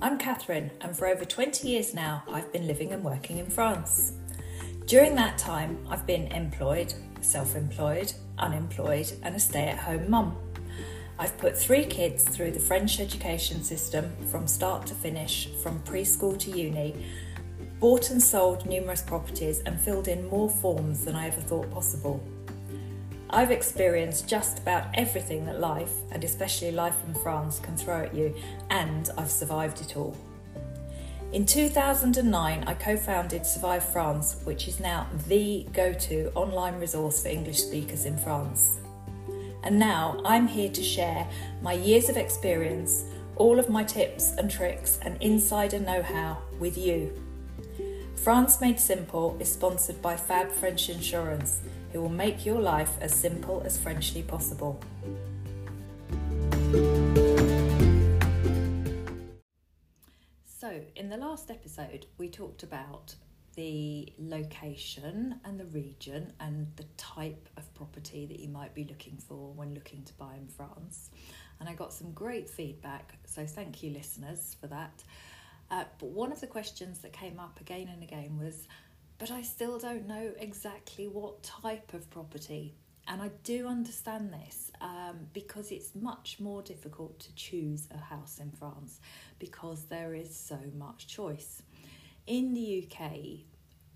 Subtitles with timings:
[0.00, 4.12] I'm Catherine, and for over 20 years now, I've been living and working in France.
[4.86, 10.36] During that time, I've been employed, self employed, unemployed, and a stay at home mum.
[11.18, 16.38] I've put three kids through the French education system from start to finish, from preschool
[16.38, 17.04] to uni,
[17.80, 22.22] bought and sold numerous properties, and filled in more forms than I ever thought possible.
[23.30, 28.14] I've experienced just about everything that life, and especially life in France, can throw at
[28.14, 28.34] you,
[28.70, 30.16] and I've survived it all.
[31.32, 37.22] In 2009, I co founded Survive France, which is now the go to online resource
[37.22, 38.78] for English speakers in France.
[39.62, 41.28] And now I'm here to share
[41.60, 43.04] my years of experience,
[43.36, 47.27] all of my tips and tricks, and insider know how with you.
[48.22, 51.60] France Made Simple is sponsored by Fab French Insurance
[51.92, 54.78] who will make your life as simple as Frenchly possible.
[60.44, 63.14] So, in the last episode, we talked about
[63.54, 69.16] the location and the region and the type of property that you might be looking
[69.16, 71.10] for when looking to buy in France.
[71.60, 75.02] And I got some great feedback, so thank you, listeners, for that.
[75.70, 78.66] Uh, but one of the questions that came up again and again was
[79.18, 82.76] but I still don't know exactly what type of property.
[83.08, 88.38] And I do understand this um, because it's much more difficult to choose a house
[88.38, 89.00] in France
[89.38, 91.62] because there is so much choice.
[92.26, 93.12] In the UK,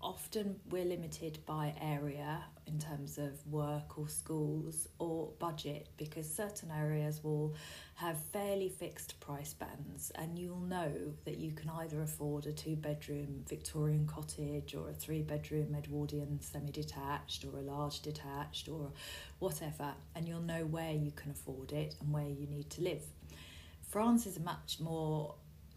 [0.03, 6.69] often we're limited by area in terms of work or schools or budget because certain
[6.71, 7.55] areas will
[7.95, 10.91] have fairly fixed price bands and you'll know
[11.23, 16.39] that you can either afford a two bedroom Victorian cottage or a three bedroom Edwardian
[16.41, 18.91] semi detached or a large detached or
[19.39, 23.03] whatever and you'll know where you can afford it and where you need to live.
[23.89, 25.35] France is a much more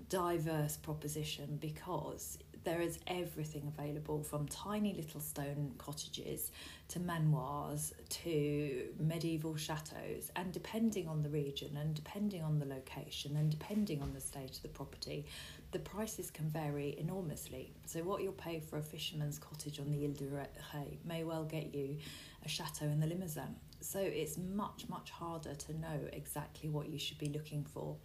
[0.08, 6.50] diverse proposition because there is everything available from tiny little stone cottages
[6.88, 13.36] to manoirs to medieval chateaus and depending on the region and depending on the location
[13.36, 15.24] and depending on the state of the property
[15.70, 17.72] the prices can vary enormously.
[17.86, 20.46] So what you'll pay for a fisherman's cottage on the Ile de Ré
[21.04, 21.98] may well get you
[22.44, 23.54] a chateau in the Limousin.
[23.80, 27.96] So it's much much harder to know exactly what you should be looking for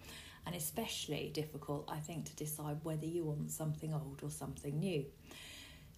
[0.46, 5.06] and especially difficult, I think, to decide whether you want something old or something new.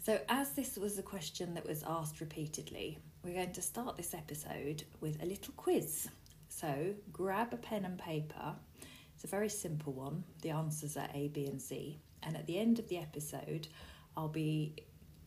[0.03, 4.13] So, as this was a question that was asked repeatedly, we're going to start this
[4.13, 6.09] episode with a little quiz.
[6.49, 8.53] So, grab a pen and paper.
[9.15, 10.23] It's a very simple one.
[10.41, 11.99] The answers are A, B, and C.
[12.21, 13.67] And at the end of the episode,
[14.17, 14.75] I'll be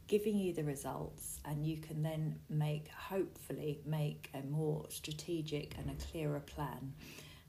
[0.06, 5.90] giving you the results and you can then make hopefully make a more strategic and
[5.90, 6.92] a clearer plan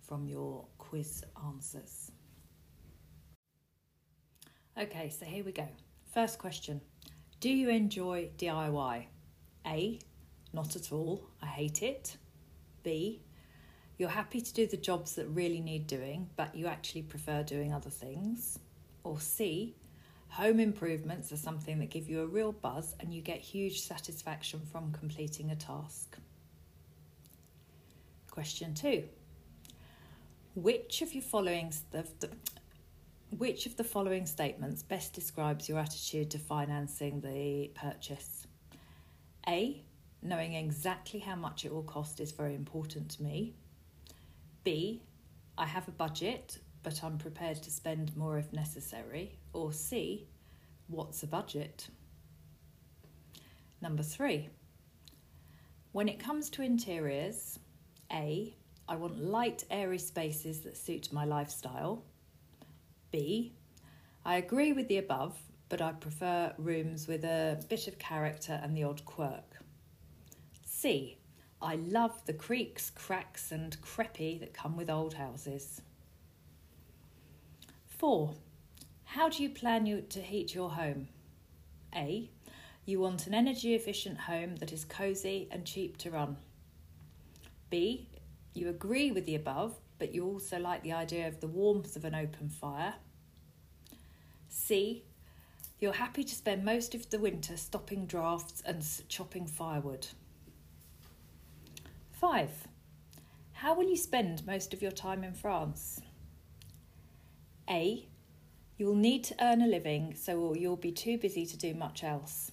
[0.08, 2.12] from your quiz answers.
[4.78, 5.68] Okay, so here we go.
[6.14, 6.82] First question
[7.40, 9.06] Do you enjoy DIY?
[9.66, 10.00] A.
[10.54, 11.30] Not at all.
[11.42, 12.18] I hate it.
[12.84, 13.22] B.
[13.98, 17.74] You're happy to do the jobs that really need doing, but you actually prefer doing
[17.74, 18.60] other things.
[19.04, 19.76] Or C.
[20.30, 24.62] Home improvements are something that give you a real buzz and you get huge satisfaction
[24.72, 26.18] from completing a task.
[28.30, 29.04] Question two
[30.58, 32.30] which of your following the, the,
[33.38, 38.48] which of the following statements best describes your attitude to financing the purchase?
[39.48, 39.84] A.
[40.24, 43.54] Knowing exactly how much it will cost is very important to me.
[44.64, 45.04] B.
[45.60, 49.38] I have a budget, but I'm prepared to spend more if necessary.
[49.54, 50.28] Or C.
[50.88, 51.88] What's a budget?
[53.80, 54.50] Number three.
[55.92, 57.60] When it comes to interiors,
[58.12, 58.57] A.
[58.90, 62.04] I want light, airy spaces that suit my lifestyle.
[63.12, 63.54] B.
[64.26, 65.38] I agree with the above,
[65.70, 69.58] but I prefer rooms with a bit of character and the odd quirk.
[70.66, 71.18] C.
[71.62, 75.82] I love the creaks, cracks, and crepi that come with old houses.
[77.88, 78.34] 4.
[79.06, 81.08] How do you plan you to heat your home?
[81.96, 82.30] A.
[82.86, 86.38] You want an energy efficient home that is cosy and cheap to run.
[87.70, 88.08] B.
[88.58, 92.04] You agree with the above, but you also like the idea of the warmth of
[92.06, 92.96] an open fire.
[94.50, 95.04] C.
[95.80, 100.08] You're happy to spend most of the winter stopping drafts and chopping firewood.
[102.14, 102.50] 5.
[103.52, 106.02] How will you spend most of your time in France?
[107.70, 108.08] A.
[108.80, 112.52] You'll need to earn a living, so you'll be too busy to do much else.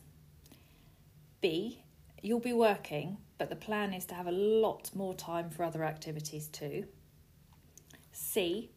[1.40, 1.82] B.
[2.20, 5.84] You'll be working, but the plan is to have a lot more time for other
[5.84, 6.84] activities too.
[8.12, 8.70] C.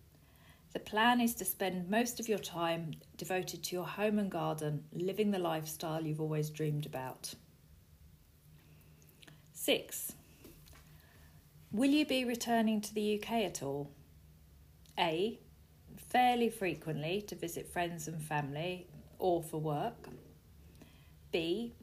[0.74, 4.84] The plan is to spend most of your time devoted to your home and garden,
[4.92, 7.34] living the lifestyle you've always dreamed about.
[9.54, 10.14] Six,
[11.72, 13.92] will you be returning to the UK at all?
[15.00, 15.40] A,
[15.96, 18.88] fairly frequently to visit friends and family
[19.20, 20.10] or for work.
[21.32, 21.74] B,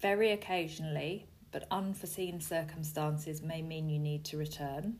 [0.00, 4.96] very occasionally, but unforeseen circumstances may mean you need to return.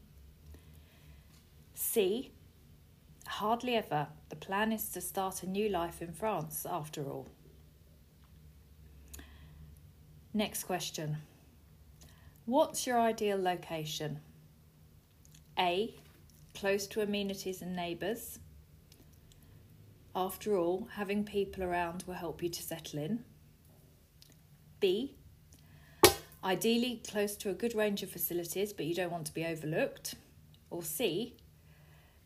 [1.74, 2.30] C,
[3.26, 4.06] hardly ever.
[4.28, 7.26] The plan is to start a new life in France after all.
[10.32, 11.16] Next question.
[12.44, 14.20] What's your ideal location?
[15.58, 15.96] A.
[16.54, 18.38] Close to amenities and neighbours.
[20.14, 23.24] After all, having people around will help you to settle in.
[24.78, 25.16] B.
[26.44, 30.14] Ideally close to a good range of facilities, but you don't want to be overlooked.
[30.70, 31.36] Or C.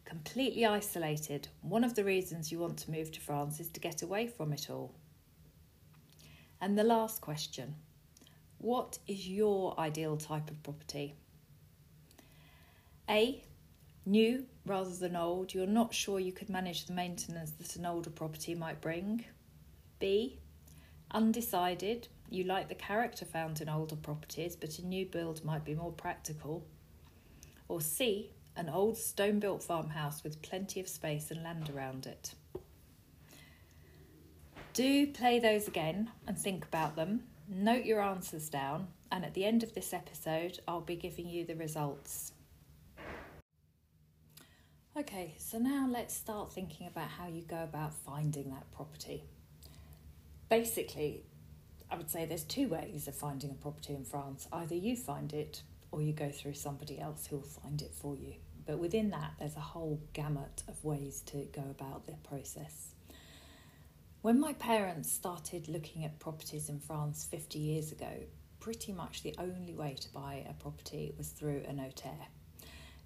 [0.05, 1.47] Completely isolated.
[1.63, 4.53] One of the reasons you want to move to France is to get away from
[4.53, 4.93] it all.
[6.61, 7.77] And the last question
[8.59, 11.15] what is your ideal type of property?
[13.09, 13.45] A.
[14.05, 15.55] New rather than old.
[15.55, 19.25] You're not sure you could manage the maintenance that an older property might bring.
[20.01, 20.41] B.
[21.13, 22.09] Undecided.
[22.31, 25.93] You like the character found in older properties, but a new build might be more
[25.93, 26.67] practical.
[27.69, 28.33] Or C.
[28.57, 32.35] An old stone built farmhouse with plenty of space and land around it.
[34.73, 39.47] Do play those again and think about them Note your answers down, and at the
[39.47, 42.33] end of this episode, I'll be giving you the results.
[44.95, 49.25] Okay, so now let's start thinking about how you go about finding that property.
[50.51, 51.23] Basically,
[51.91, 55.33] I would say there's two ways of finding a property in France either you find
[55.33, 58.35] it or you go through somebody else who'll find it for you.
[58.67, 62.89] But within that, there's a whole gamut of ways to go about the process.
[64.21, 68.13] When my parents started looking at properties in France 50 years ago,
[68.61, 72.27] pretty much the only way to buy a property was through a notaire.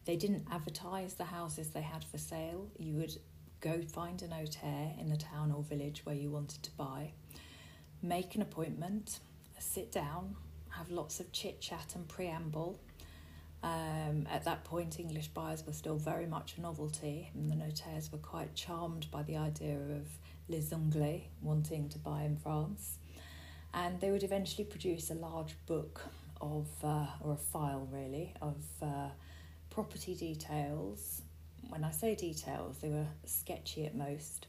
[0.05, 2.67] They didn't advertise the houses they had for sale.
[2.77, 3.17] You would
[3.61, 7.13] go find a notaire in the town or village where you wanted to buy,
[8.03, 9.21] make an appointment,
[9.59, 10.37] sit down,
[10.71, 12.79] have lots of chit chat and preamble.
[13.63, 18.11] Um, at that point, English buyers were still very much a novelty, and the notaires
[18.11, 20.09] were quite charmed by the idea of
[20.49, 22.99] Les Anglais wanting to buy in France.
[23.73, 26.01] And they would eventually produce a large book
[26.41, 29.09] of, uh, or a file really, of uh,
[29.71, 31.23] property details.
[31.69, 34.49] When I say details, they were sketchy at most.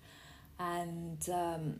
[0.59, 1.79] And um,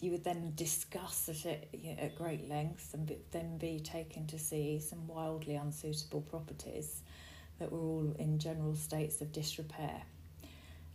[0.00, 4.38] you would then discuss it at, at great length and be, then be taken to
[4.38, 7.02] see some wildly unsuitable properties
[7.58, 10.02] that were all in general states of disrepair.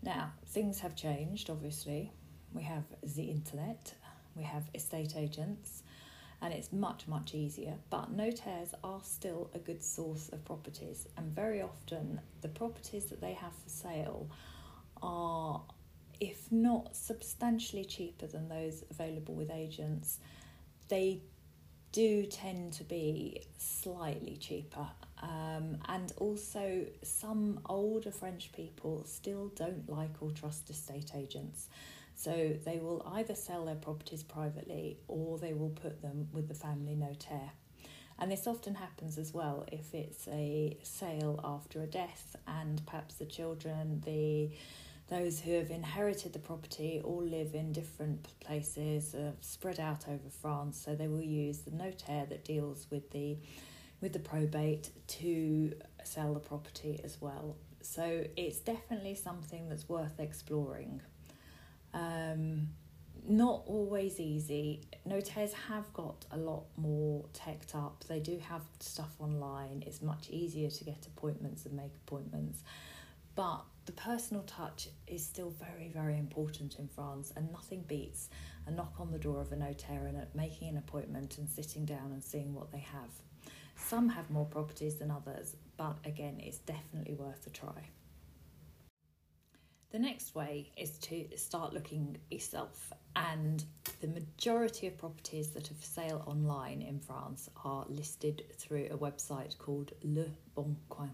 [0.04, 2.12] Now, things have changed, obviously
[2.54, 2.84] we have
[3.16, 3.94] the internet,
[4.36, 5.84] we have estate agents,
[6.42, 7.76] and it's much, much easier.
[7.90, 13.22] But notaires are still a good source of properties, and very often the properties that
[13.22, 14.30] they have for sale
[15.02, 15.62] are,
[16.22, 20.20] if not substantially cheaper than those available with agents,
[20.88, 21.20] they
[21.92, 24.88] do tend to be slightly cheaper.
[25.22, 31.68] Um, and also, some older French people still don't like or trust estate agents.
[32.16, 36.54] So they will either sell their properties privately or they will put them with the
[36.54, 37.52] family notaire.
[38.20, 43.16] And this often happens as well if it's a sale after a death and perhaps
[43.16, 44.52] the children, the
[45.12, 50.30] those who have inherited the property all live in different places, uh, spread out over
[50.42, 50.82] France.
[50.84, 53.38] So they will use the notaire that deals with the
[54.00, 57.58] with the probate to sell the property as well.
[57.82, 61.02] So it's definitely something that's worth exploring.
[61.94, 62.70] Um,
[63.28, 64.82] not always easy.
[65.06, 68.06] Notaires have got a lot more teched up.
[68.08, 69.84] They do have stuff online.
[69.86, 72.64] It's much easier to get appointments and make appointments.
[73.36, 78.30] But the personal touch is still very, very important in France, and nothing beats
[78.66, 82.12] a knock on the door of a notaire and making an appointment and sitting down
[82.14, 83.10] and seeing what they have.
[83.76, 87.90] Some have more properties than others, but again, it's definitely worth a try.
[89.92, 93.62] The next way is to start looking yourself, and
[94.00, 98.98] the majority of properties that are for sale online in France are listed through a
[98.98, 101.12] website called Le Bon Coin.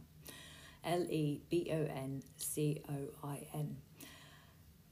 [0.87, 3.77] L E B O N C O I N.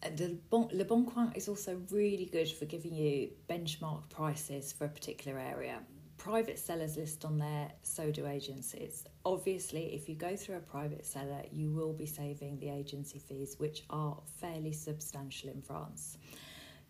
[0.03, 4.73] Uh, the bon, Le Bon Coin is also really good for giving you benchmark prices
[4.73, 5.79] for a particular area.
[6.17, 9.05] private sellers list on there, so do agencies.
[9.25, 13.55] Obviously, if you go through a private seller, you will be saving the agency fees,
[13.59, 16.17] which are fairly substantial in France.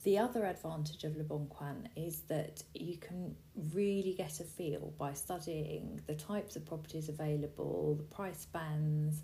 [0.05, 3.35] The other advantage of Le Bon Coin is that you can
[3.73, 9.23] really get a feel by studying the types of properties available, the price bands,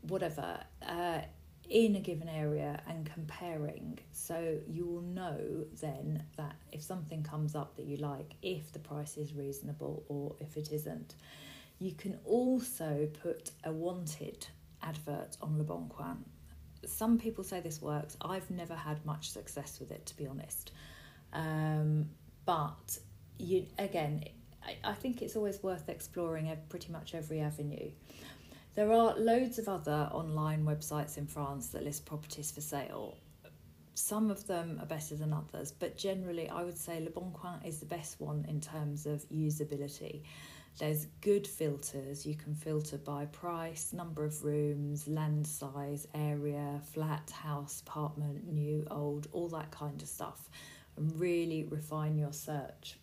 [0.00, 1.20] whatever, uh,
[1.70, 4.00] in a given area and comparing.
[4.10, 8.80] So you will know then that if something comes up that you like, if the
[8.80, 11.14] price is reasonable or if it isn't.
[11.78, 14.48] You can also put a wanted
[14.82, 16.24] advert on Le Bon Coin
[16.88, 18.16] some people say this works.
[18.20, 20.72] I've never had much success with it, to be honest.
[21.32, 22.08] Um,
[22.44, 22.98] but
[23.38, 24.24] you again,
[24.64, 27.90] I, I think it's always worth exploring pretty much every avenue.
[28.74, 33.16] There are loads of other online websites in France that list properties for sale.
[33.94, 37.60] Some of them are better than others, but generally, I would say Le Bon Coin
[37.64, 40.22] is the best one in terms of usability.
[40.78, 42.24] There's good filters.
[42.24, 48.86] You can filter by price, number of rooms, land size, area, flat, house, apartment, new,
[48.88, 50.48] old, all that kind of stuff,
[50.96, 52.96] and really refine your search.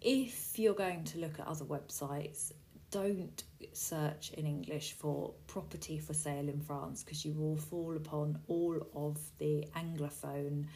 [0.00, 2.52] If you're going to look at other websites,
[2.92, 8.38] don't search in English for property for sale in France because you will fall upon
[8.46, 10.66] all of the Anglophone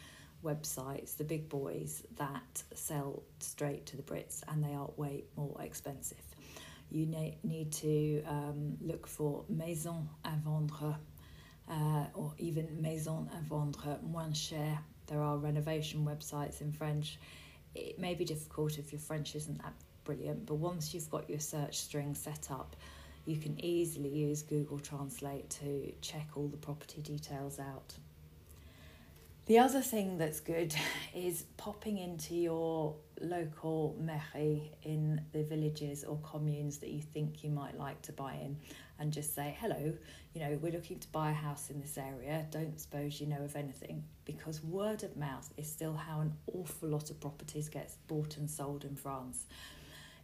[0.43, 5.55] websites, the big boys that sell straight to the Brits, and they are way more
[5.61, 6.23] expensive.
[6.91, 7.05] You
[7.43, 10.97] need to um, look for maison à vendre
[11.69, 14.79] uh, or even maison à vendre moins cher.
[15.05, 17.19] There are renovation websites in French.
[17.75, 21.39] It may be difficult if your French isn't that brilliant, but once you've got your
[21.39, 22.75] search string set up,
[23.25, 27.93] you can easily use Google Translate to check all the property details out.
[29.49, 30.75] The other thing that's good
[31.15, 37.49] is popping into your local mairie in the villages or communes that you think you
[37.49, 38.57] might like to buy in
[38.99, 39.91] and just say, hello,
[40.35, 42.45] you know, we're looking to buy a house in this area.
[42.51, 46.89] Don't suppose you know of anything because word of mouth is still how an awful
[46.89, 49.47] lot of properties gets bought and sold in France.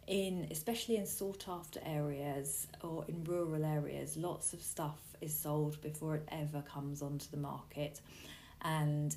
[0.06, 5.80] In especially in sought after areas or in rural areas, lots of stuff is sold
[5.80, 8.00] before it ever comes onto the market
[8.66, 9.16] and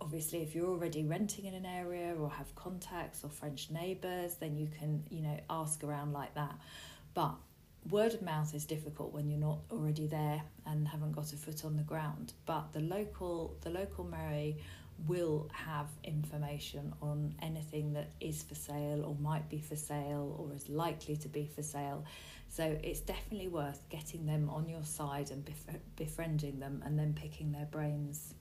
[0.00, 4.56] obviously if you're already renting in an area or have contacts or french neighbours then
[4.56, 6.54] you can you know ask around like that.
[7.14, 7.34] But
[7.90, 11.64] word of mouth is difficult when you're not already there and haven't got a foot
[11.64, 12.32] on the ground.
[12.46, 14.56] But the local the local mairie
[15.08, 20.54] will have information on anything that is for sale or might be for sale or
[20.54, 22.04] is likely to be for sale.
[22.48, 25.48] So it's definitely worth getting them on your side and
[25.96, 28.34] befriending them and then picking their brains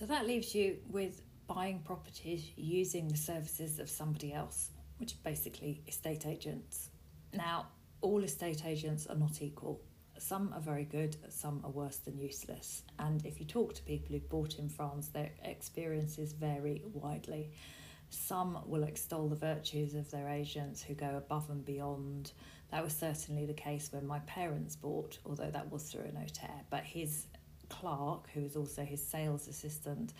[0.00, 5.18] So that leaves you with buying properties using the services of somebody else, which are
[5.22, 6.88] basically estate agents.
[7.34, 7.66] Now,
[8.00, 9.82] all estate agents are not equal.
[10.16, 12.82] Some are very good, some are worse than useless.
[12.98, 17.50] And if you talk to people who've bought in France, their experiences vary widely.
[18.08, 22.32] Some will extol the virtues of their agents who go above and beyond.
[22.70, 26.64] That was certainly the case when my parents bought, although that was through a notaire.
[26.70, 27.26] But his
[27.70, 30.12] clerk, who was also his sales assistant,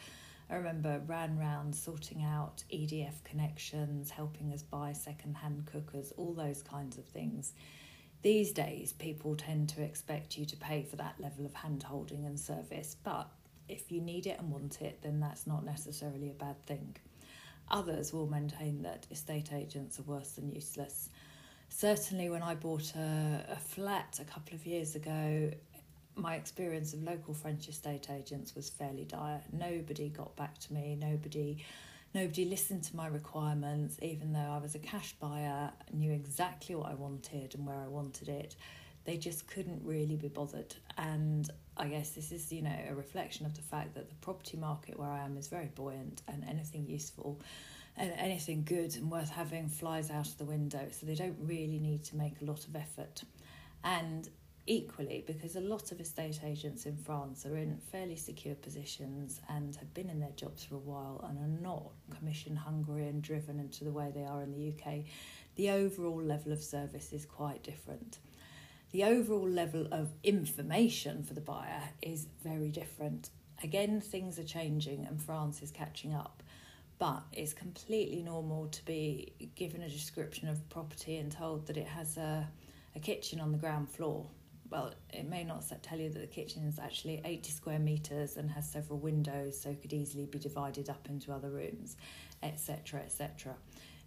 [0.50, 6.62] I remember ran round sorting out EDF connections, helping us buy second-hand cookers, all those
[6.62, 7.52] kinds of things.
[8.22, 12.26] These days, people tend to expect you to pay for that level of hand holding
[12.26, 13.30] and service, but
[13.68, 16.96] if you need it and want it, then that's not necessarily a bad thing.
[17.70, 21.08] Others will maintain that estate agents are worse than useless.
[21.68, 25.52] Certainly, when I bought a, a flat a couple of years ago,
[26.16, 29.40] my experience of local French estate agents was fairly dire.
[29.52, 30.96] Nobody got back to me.
[31.00, 31.64] Nobody,
[32.14, 33.96] nobody listened to my requirements.
[34.02, 37.88] Even though I was a cash buyer, knew exactly what I wanted and where I
[37.88, 38.56] wanted it,
[39.04, 40.74] they just couldn't really be bothered.
[40.98, 44.56] And I guess this is, you know, a reflection of the fact that the property
[44.58, 47.40] market where I am is very buoyant, and anything useful
[47.96, 50.86] and anything good and worth having flies out of the window.
[50.90, 53.22] So they don't really need to make a lot of effort.
[53.84, 54.28] And
[54.66, 59.74] equally because a lot of estate agents in France are in fairly secure positions and
[59.76, 63.58] have been in their jobs for a while and are not commission hungry and driven
[63.58, 65.04] into the way they are in the UK,
[65.56, 68.18] the overall level of service is quite different.
[68.92, 73.30] The overall level of information for the buyer is very different.
[73.62, 76.42] Again, things are changing and France is catching up,
[76.98, 81.86] but it's completely normal to be given a description of property and told that it
[81.86, 82.48] has a,
[82.96, 84.26] a kitchen on the ground floor
[84.70, 88.50] well, it may not tell you that the kitchen is actually 80 square metres and
[88.50, 91.96] has several windows, so could easily be divided up into other rooms,
[92.42, 93.00] etc.
[93.00, 93.54] etc.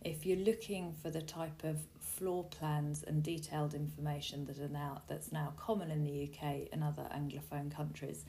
[0.02, 5.02] If you're looking for the type of floor plans and detailed information that are now
[5.08, 8.26] that's now common in the UK and other anglophone countries,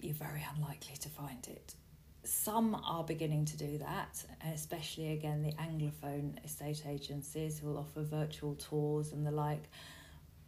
[0.00, 1.74] you're very unlikely to find it.
[2.24, 4.22] Some are beginning to do that,
[4.54, 9.68] especially again the anglophone estate agencies who will offer virtual tours and the like.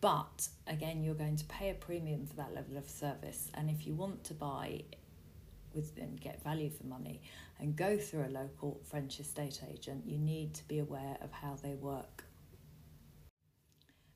[0.02, 3.86] But again, you're going to pay a premium for that level of service, and if
[3.86, 4.82] you want to buy
[5.72, 7.22] with and get value for money
[7.60, 11.56] and go through a local French estate agent, you need to be aware of how
[11.62, 12.24] they work.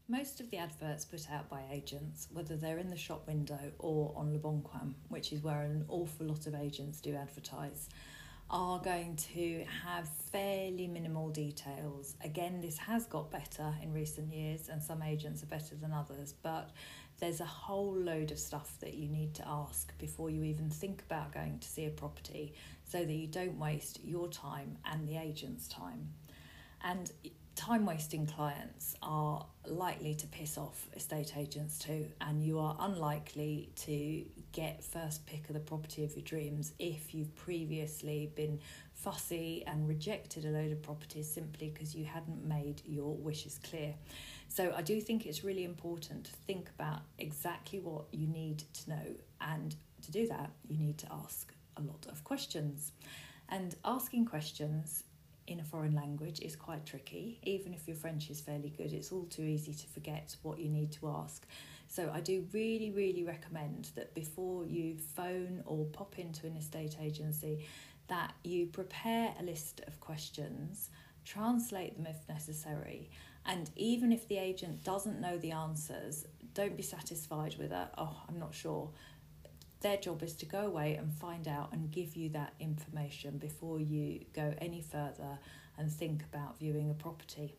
[0.08, 4.12] Most of the adverts put out by agents, whether they're in the shop window or
[4.16, 7.88] on Le Bon Coin, which is where an awful lot of agents do advertise,
[8.48, 12.14] are going to have fairly minimal details.
[12.22, 16.34] Again, this has got better in recent years, and some agents are better than others,
[16.42, 16.70] but
[17.18, 21.02] there's a whole load of stuff that you need to ask before you even think
[21.02, 25.16] about going to see a property so that you don't waste your time and the
[25.16, 26.10] agent's time.
[26.84, 27.10] And
[27.56, 33.70] time wasting clients are likely to piss off estate agents too, and you are unlikely
[33.76, 38.58] to get first pick of the property of your dreams if you've previously been
[38.92, 43.94] fussy and rejected a load of properties simply because you hadn't made your wishes clear.
[44.48, 48.90] So, I do think it's really important to think about exactly what you need to
[48.90, 52.92] know, and to do that, you need to ask a lot of questions.
[53.48, 55.04] And asking questions
[55.46, 57.38] in a foreign language is quite tricky.
[57.44, 60.68] Even if your French is fairly good, it's all too easy to forget what you
[60.68, 61.46] need to ask.
[61.88, 66.96] So I do really, really recommend that before you phone or pop into an estate
[67.00, 67.66] agency,
[68.08, 70.90] that you prepare a list of questions,
[71.24, 73.10] translate them if necessary,
[73.44, 78.16] and even if the agent doesn't know the answers, don't be satisfied with a, oh,
[78.28, 78.90] I'm not sure.
[79.80, 83.78] Their job is to go away and find out and give you that information before
[83.78, 85.38] you go any further
[85.78, 87.56] and think about viewing a property.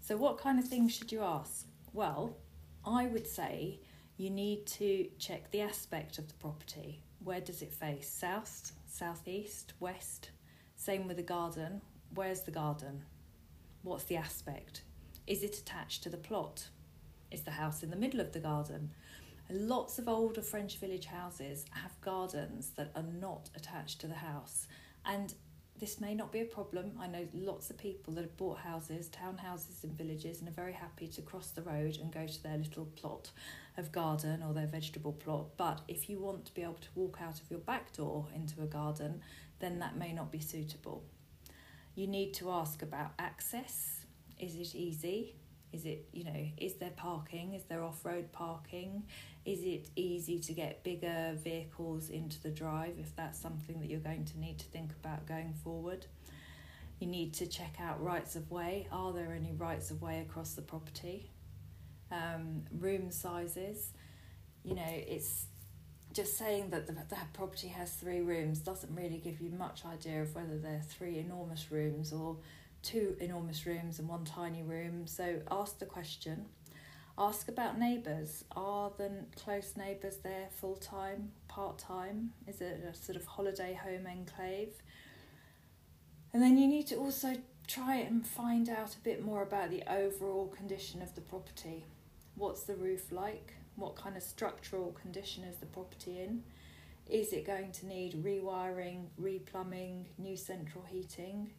[0.00, 1.66] So, what kind of things should you ask?
[1.92, 2.36] Well,
[2.84, 3.80] I would say
[4.16, 7.02] you need to check the aspect of the property.
[7.22, 8.08] Where does it face?
[8.08, 10.30] South, southeast, west?
[10.76, 11.82] Same with the garden.
[12.14, 13.04] Where's the garden?
[13.82, 14.82] What's the aspect?
[15.26, 16.68] Is it attached to the plot?
[17.30, 18.90] Is the house in the middle of the garden?
[19.50, 24.66] Lots of older French village houses have gardens that are not attached to the house.
[25.06, 25.32] And
[25.78, 26.92] this may not be a problem.
[27.00, 30.74] I know lots of people that have bought houses, townhouses in villages, and are very
[30.74, 33.30] happy to cross the road and go to their little plot
[33.78, 35.56] of garden or their vegetable plot.
[35.56, 38.60] But if you want to be able to walk out of your back door into
[38.62, 39.22] a garden,
[39.60, 41.04] then that may not be suitable.
[41.94, 44.00] You need to ask about access.
[44.38, 45.36] Is it easy?
[45.72, 47.54] Is it, you know, is there parking?
[47.54, 49.04] Is there off road parking?
[49.48, 53.98] Is it easy to get bigger vehicles into the drive if that's something that you're
[53.98, 56.04] going to need to think about going forward?
[57.00, 58.88] You need to check out rights of way.
[58.92, 61.30] Are there any rights of way across the property?
[62.12, 63.94] Um, room sizes.
[64.64, 65.46] You know, it's
[66.12, 66.94] just saying that the,
[67.32, 71.72] property has three rooms doesn't really give you much idea of whether they're three enormous
[71.72, 72.36] rooms or
[72.82, 75.06] two enormous rooms and one tiny room.
[75.06, 76.44] So ask the question
[77.20, 78.44] Ask about neighbours.
[78.54, 82.30] Are the close neighbours there full time, part time?
[82.46, 84.74] Is it a sort of holiday home enclave?
[86.32, 87.34] And then you need to also
[87.66, 91.86] try and find out a bit more about the overall condition of the property.
[92.36, 93.54] What's the roof like?
[93.74, 96.44] What kind of structural condition is the property in?
[97.08, 101.50] Is it going to need rewiring, replumbing, new central heating?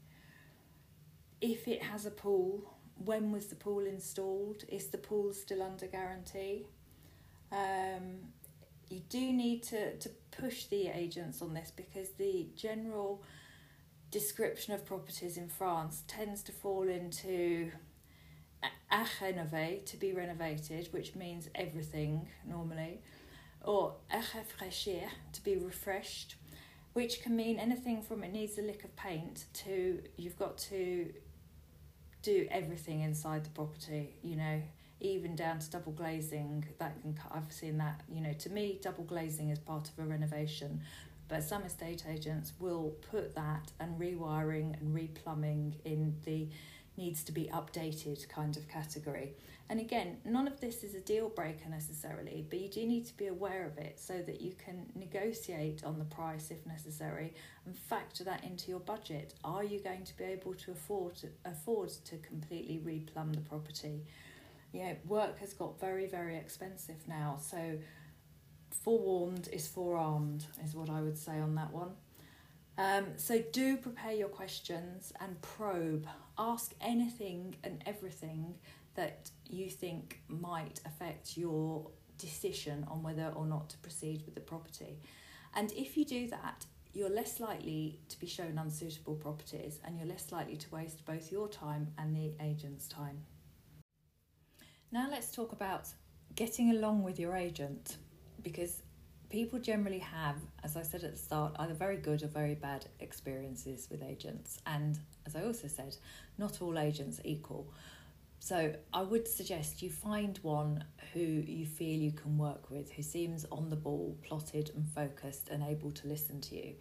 [1.41, 4.63] If it has a pool, when was the pool installed?
[4.67, 6.67] Is the pool still under guarantee?
[7.51, 8.33] Um,
[8.89, 13.23] you do need to, to push the agents on this because the general
[14.11, 17.71] description of properties in France tends to fall into
[18.91, 23.01] à rénover, to be renovated, which means everything normally,
[23.63, 26.35] or à rafraîchir, to be refreshed,
[26.93, 31.13] which can mean anything from it needs a lick of paint to you've got to
[32.21, 34.61] do everything inside the property, you know,
[34.99, 36.65] even down to double glazing.
[36.79, 40.07] That can I've seen that, you know, to me double glazing is part of a
[40.07, 40.81] renovation,
[41.27, 46.49] but some estate agents will put that and rewiring and replumbing in the
[46.99, 49.33] needs to be updated kind of category.
[49.69, 53.15] And again, none of this is a deal breaker necessarily, but you do need to
[53.15, 57.35] be aware of it so that you can negotiate on the price if necessary
[57.65, 59.35] and factor that into your budget.
[59.43, 64.01] Are you going to be able to afford to, afford to completely replumb the property?
[64.73, 67.37] You know, work has got very, very expensive now.
[67.39, 67.77] So,
[68.83, 71.91] forewarned is forearmed, is what I would say on that one.
[72.77, 76.07] Um, so, do prepare your questions and probe.
[76.39, 78.55] Ask anything and everything
[78.95, 84.41] that you think might affect your decision on whether or not to proceed with the
[84.41, 84.99] property.
[85.53, 90.07] And if you do that, you're less likely to be shown unsuitable properties and you're
[90.07, 93.19] less likely to waste both your time and the agent's time.
[94.91, 95.87] Now, let's talk about
[96.35, 97.97] getting along with your agent
[98.41, 98.81] because
[99.29, 102.85] people generally have, as I said at the start, either very good or very bad
[102.99, 104.59] experiences with agents.
[104.65, 105.95] And as I also said,
[106.37, 107.71] not all agents are equal.
[108.39, 113.03] So I would suggest you find one who you feel you can work with, who
[113.03, 116.73] seems on the ball, plotted and focused and able to listen to you.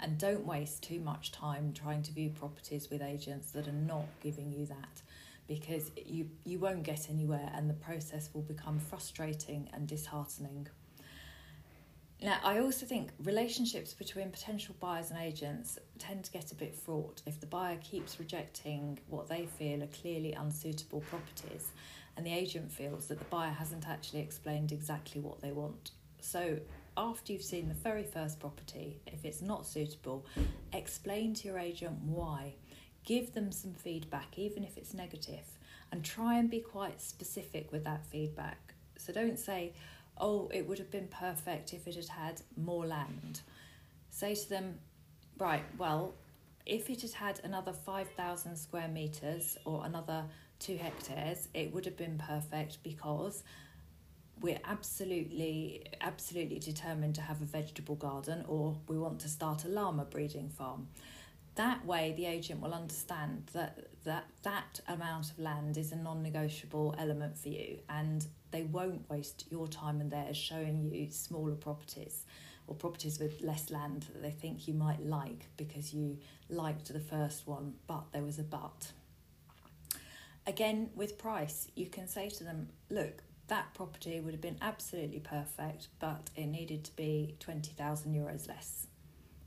[0.00, 4.06] And don't waste too much time trying to view properties with agents that are not
[4.20, 5.02] giving you that
[5.46, 10.66] because you, you won't get anywhere and the process will become frustrating and disheartening.
[12.24, 16.74] Now, I also think relationships between potential buyers and agents tend to get a bit
[16.74, 21.72] fraught if the buyer keeps rejecting what they feel are clearly unsuitable properties
[22.16, 25.90] and the agent feels that the buyer hasn't actually explained exactly what they want.
[26.22, 26.60] So,
[26.96, 30.24] after you've seen the very first property, if it's not suitable,
[30.72, 32.54] explain to your agent why.
[33.04, 35.44] Give them some feedback, even if it's negative,
[35.92, 38.72] and try and be quite specific with that feedback.
[38.96, 39.74] So, don't say,
[40.18, 43.40] oh, it would have been perfect if it had had more land.
[44.10, 44.78] Say to them,
[45.38, 46.14] right, well,
[46.66, 50.24] if it had had another 5,000 square metres or another
[50.58, 53.42] two hectares, it would have been perfect because
[54.40, 59.68] we're absolutely, absolutely determined to have a vegetable garden or we want to start a
[59.68, 60.88] llama breeding farm.
[61.56, 66.22] That way, the agent will understand that that, that amount of land is a non
[66.22, 71.54] negotiable element for you and they won't waste your time and theirs showing you smaller
[71.54, 72.24] properties
[72.66, 77.00] or properties with less land that they think you might like because you liked the
[77.00, 78.92] first one, but there was a but.
[80.46, 85.20] Again, with price, you can say to them, look, that property would have been absolutely
[85.20, 88.86] perfect, but it needed to be 20,000 euros less.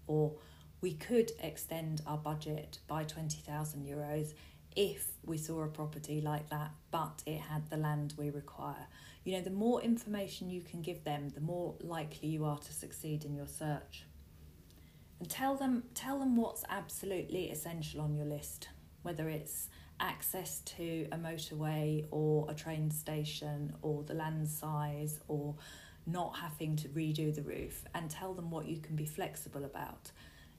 [0.06, 0.34] Or
[0.82, 4.34] we could extend our budget by 20,000 euros
[4.76, 8.88] if we saw a property like that, but it had the land we require.
[9.24, 12.74] You know, the more information you can give them, the more likely you are to
[12.74, 14.06] succeed in your search.
[15.20, 18.70] And tell them tell them what's absolutely essential on your list,
[19.02, 25.56] whether it's access to a motorway or a train station or the land size or
[26.06, 30.12] not having to redo the roof and tell them what you can be flexible about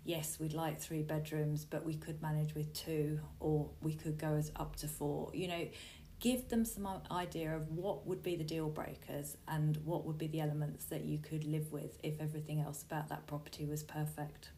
[0.09, 4.35] yes, we'd like three bedrooms, but we could manage with two, or we could go
[4.37, 5.31] as up to four.
[5.35, 5.69] You know,
[6.19, 10.27] give them some idea of what would be the deal breakers and what would be
[10.27, 14.49] the elements that you could live with if everything else about that property was perfect.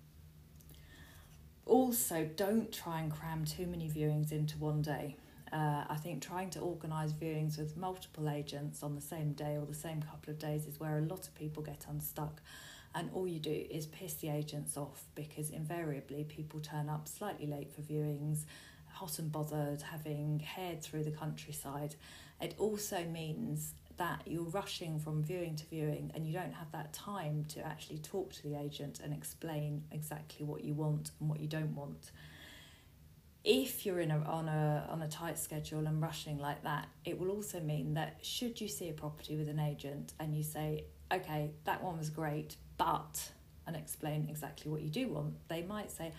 [1.67, 5.17] Also, don't try and cram too many viewings into one day.
[5.53, 9.67] Uh, I think trying to organise viewings with multiple agents on the same day or
[9.67, 12.41] the same couple of days is where a lot of people get unstuck
[12.94, 17.46] and all you do is piss the agents off because invariably people turn up slightly
[17.46, 18.44] late for viewings,
[18.87, 21.94] hot and bothered, having head through the countryside.
[22.40, 26.92] It also means that you're rushing from viewing to viewing and you don't have that
[26.92, 31.38] time to actually talk to the agent and explain exactly what you want and what
[31.38, 32.11] you don't want.
[33.44, 37.18] If you're in a, on a on a tight schedule and rushing like that, it
[37.18, 40.85] will also mean that should you see a property with an agent and you say,
[41.12, 43.31] okay, that one was great, but,
[43.66, 46.12] and explain exactly what you do want, they might say,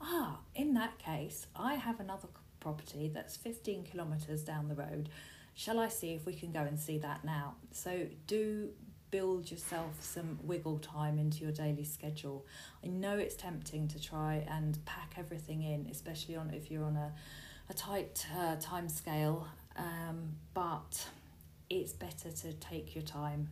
[0.00, 2.26] ah, in that case, I have another
[2.58, 5.10] property that's 15 kilometres down the road.
[5.54, 7.54] Shall I see if we can go and see that now?
[7.70, 8.70] So do
[9.12, 12.44] build yourself some wiggle time into your daily schedule.
[12.84, 16.96] I know it's tempting to try and pack everything in, especially on if you're on
[16.96, 17.12] a,
[17.70, 21.06] a tight uh, time scale, um, but
[21.70, 23.50] it's better to take your time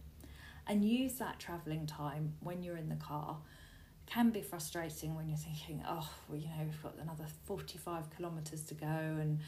[0.67, 3.39] and use that travelling time when you're in the car.
[4.07, 8.63] Can be frustrating when you're thinking oh well you know we've got another 45 kilometres
[8.65, 9.41] to go and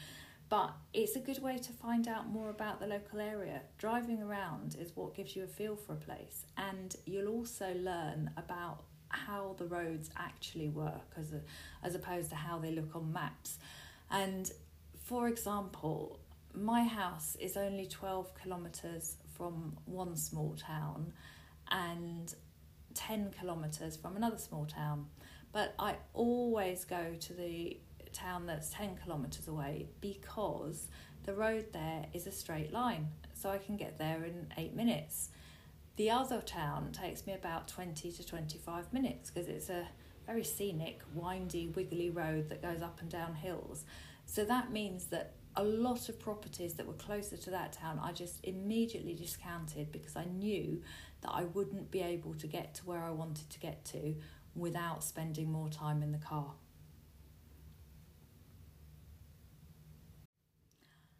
[0.49, 3.61] but it's a good way to find out more about the local area.
[3.77, 8.31] Driving around is what gives you a feel for a place and you'll also learn
[8.35, 11.41] about how the roads actually work as a,
[11.83, 13.59] as opposed to how they look on maps.
[14.11, 14.51] And
[15.05, 16.19] for example
[16.53, 21.13] my house is only 12 kilometres from one small town
[21.71, 22.35] and
[22.93, 25.07] 10 kilometres from another small town.
[25.53, 27.79] But I always go to the
[28.11, 30.89] town that's 10 kilometres away because
[31.23, 35.29] the road there is a straight line, so I can get there in eight minutes.
[35.95, 39.87] The other town takes me about 20 to 25 minutes because it's a
[40.25, 43.85] very scenic, windy, wiggly road that goes up and down hills.
[44.25, 48.13] So that means that a lot of properties that were closer to that town I
[48.13, 50.81] just immediately discounted because I knew
[51.19, 54.15] that I wouldn't be able to get to where I wanted to get to
[54.55, 56.53] without spending more time in the car.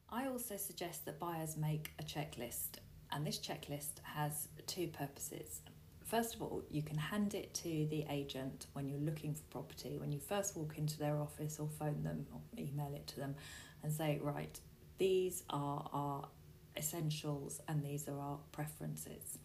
[0.09, 2.79] I also suggest that buyers make a checklist,
[3.11, 5.61] and this checklist has two purposes.
[6.05, 9.97] First of all, you can hand it to the agent when you're looking for property,
[9.99, 13.35] when you first walk into their office or phone them or email it to them
[13.83, 14.59] and say, right,
[14.97, 16.27] these are our
[16.77, 19.37] essentials and these are our preferences.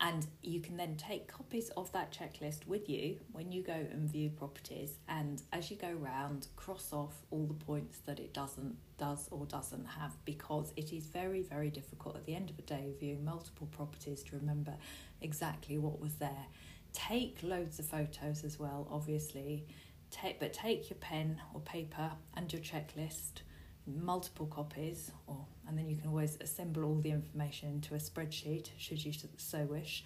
[0.00, 4.10] And you can then take copies of that checklist with you when you go and
[4.10, 4.94] view properties.
[5.08, 9.46] And as you go round, cross off all the points that it doesn't, does or
[9.46, 13.24] doesn't have, because it is very, very difficult at the end of a day viewing
[13.24, 14.74] multiple properties to remember
[15.20, 16.46] exactly what was there.
[16.92, 19.66] Take loads of photos as well, obviously.
[20.12, 23.42] Take, but take your pen or paper and your checklist
[23.84, 28.68] multiple copies or and then you can always assemble all the information into a spreadsheet
[28.78, 30.04] should you so wish.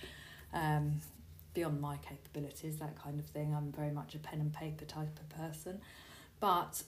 [0.55, 1.01] Um,
[1.57, 3.55] beyond my capabilities that kind of thing.
[3.55, 5.81] I'm very much a pen and paper type of person.
[6.39, 6.83] But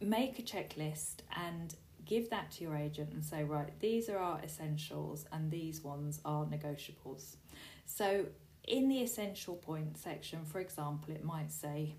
[0.00, 4.40] make a checklist and give that to your agent and say right these are our
[4.42, 7.36] essentials and these ones are negotiables.
[7.84, 8.26] So
[8.66, 11.96] in the essential point section for example it might say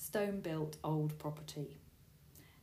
[0.00, 1.76] stone built old property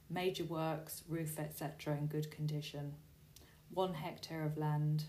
[0.09, 2.93] major works, roof, etc., in good condition,
[3.69, 5.03] one hectare of land,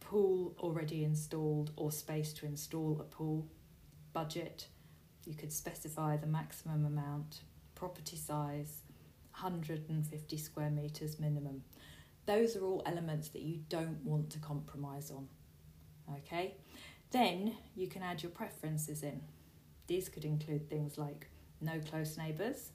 [0.00, 3.46] pool already installed or space to install a pool,
[4.14, 4.66] budget,
[5.26, 7.42] you could specify the maximum amount,
[7.74, 8.80] property size,
[9.32, 11.62] 150 square metres minimum.
[12.24, 15.28] Those are all elements that you don't want to compromise on.
[16.16, 16.54] Okay,
[17.10, 19.20] then you can add your preferences in.
[19.88, 21.28] These could include things like
[21.60, 22.70] no close neighbours,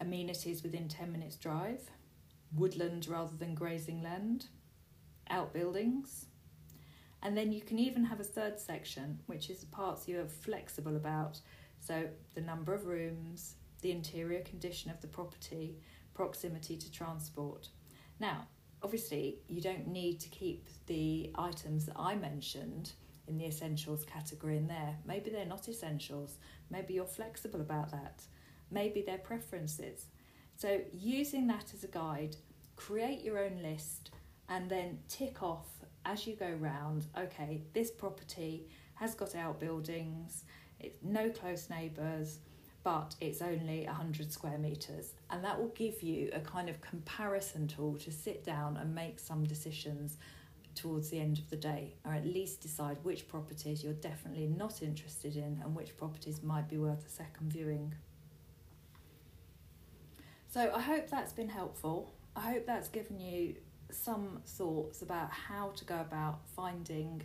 [0.00, 1.90] amenities within 10 minutes drive,
[2.54, 4.46] woodland rather than grazing land,
[5.30, 6.26] outbuildings.
[7.22, 10.96] And then you can even have a third section, which is the parts you're flexible
[10.96, 11.40] about.
[11.80, 12.04] So
[12.34, 15.78] the number of rooms, the interior condition of the property,
[16.14, 17.70] proximity to transport.
[18.20, 18.48] Now,
[18.82, 22.92] obviously, you don't need to keep the items that I mentioned
[23.28, 24.96] in the essentials category in there.
[25.04, 26.38] Maybe they're not essentials.
[26.70, 28.22] Maybe you're flexible about that
[28.70, 30.06] maybe their preferences.
[30.56, 32.36] So, using that as a guide,
[32.76, 34.10] create your own list
[34.48, 35.66] and then tick off
[36.04, 40.44] as you go round okay, this property has got outbuildings,
[40.80, 42.38] it's no close neighbours,
[42.84, 45.14] but it's only 100 square metres.
[45.30, 49.18] And that will give you a kind of comparison tool to sit down and make
[49.18, 50.16] some decisions
[50.76, 54.82] towards the end of the day, or at least decide which properties you're definitely not
[54.82, 57.94] interested in and which properties might be worth a second viewing.
[60.48, 62.14] So I hope that's been helpful.
[62.34, 63.56] I hope that's given you
[63.90, 67.22] some thoughts about how to go about finding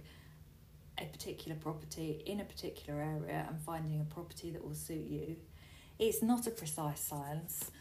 [0.97, 5.35] a particular property in a particular area and finding a property that will suit you.
[5.99, 7.71] It's not a precise science.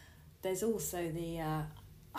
[0.41, 1.61] There's also the uh,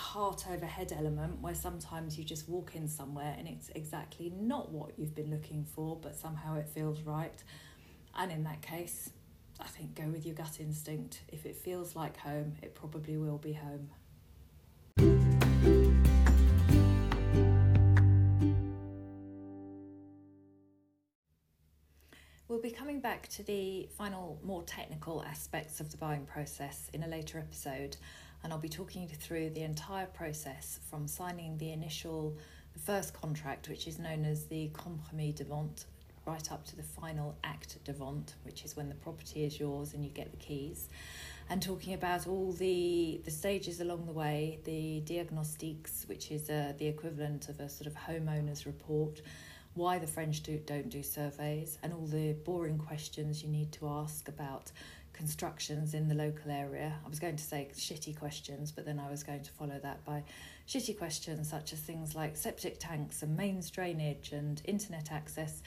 [0.01, 4.73] heart over head element where sometimes you just walk in somewhere and it's exactly not
[4.73, 7.43] what you've been looking for, but somehow it feels right.
[8.15, 9.11] And in that case,
[9.61, 11.21] I think go with your gut instinct.
[11.29, 13.91] If it feels like home, it probably will be home.
[22.49, 27.03] We'll be coming back to the final, more technical aspects of the buying process in
[27.03, 27.97] a later episode,
[28.43, 32.37] and I'll be talking you through the entire process from signing the initial,
[32.73, 35.85] the first contract, which is known as the compromis de vente,
[36.27, 39.95] right up to the final acte de vente, which is when the property is yours
[39.95, 40.89] and you get the keys,
[41.51, 46.73] and talking about all the, the stages along the way, the diagnostiques, which is uh,
[46.79, 49.21] the equivalent of a sort of homeowner's report,
[49.75, 53.89] why the French do, don't do surveys, and all the boring questions you need to
[53.89, 54.71] ask about
[55.13, 56.95] constructions in the local area.
[57.05, 60.05] I was going to say shitty questions, but then I was going to follow that
[60.05, 60.25] by
[60.69, 65.63] shitty questions such as things like septic tanks and mains drainage and internet access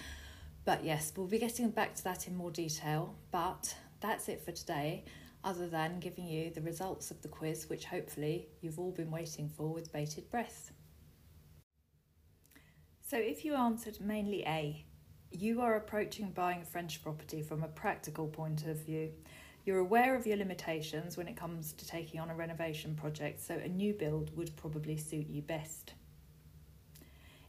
[0.65, 3.15] but yes, we'll be getting back to that in more detail.
[3.31, 5.05] But that's it for today,
[5.43, 9.47] other than giving you the results of the quiz, which hopefully you've all been waiting
[9.47, 10.73] for with bated breath.
[13.07, 14.83] So, if you answered mainly A,
[15.29, 19.11] you are approaching buying a French property from a practical point of view.
[19.65, 23.55] You're aware of your limitations when it comes to taking on a renovation project, so
[23.55, 25.93] a new build would probably suit you best.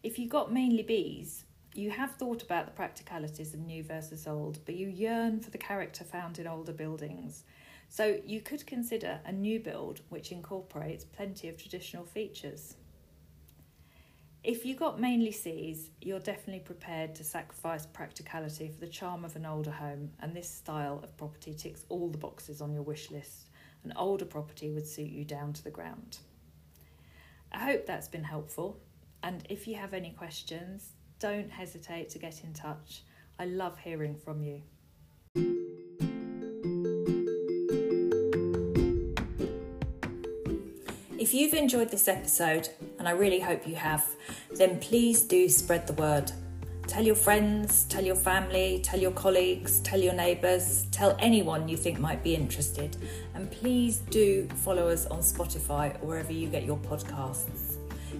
[0.03, 4.61] If you got mainly bees, you have thought about the practicalities of new versus old,
[4.65, 7.45] but you yearn for the character found in older buildings.
[7.91, 12.77] So you could consider a new build which incorporates plenty of traditional features.
[14.47, 19.35] If you got mainly Cs, you're definitely prepared to sacrifice practicality for the charm of
[19.35, 23.11] an older home, and this style of property ticks all the boxes on your wish
[23.11, 23.49] list.
[23.83, 26.19] An older property would suit you down to the ground.
[27.51, 28.79] I hope that's been helpful,
[29.25, 33.03] and if you have any questions, don't hesitate to get in touch.
[33.41, 34.63] I love hearing from you.
[41.27, 42.69] If you've enjoyed this episode,
[43.01, 44.07] and I really hope you have,
[44.55, 46.31] then please do spread the word.
[46.87, 51.77] Tell your friends, tell your family, tell your colleagues, tell your neighbours, tell anyone you
[51.77, 52.97] think might be interested.
[53.35, 57.75] And please do follow us on Spotify or wherever you get your podcasts.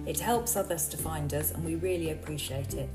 [0.05, 2.89] It helps others to find us, and we really appreciate it.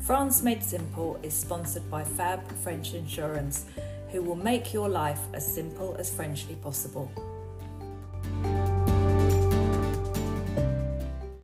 [0.00, 3.66] France Made Simple is sponsored by Fab French Insurance,
[4.12, 7.12] who will make your life as simple as Frenchly possible.